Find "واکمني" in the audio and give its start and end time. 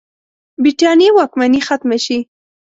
1.17-1.61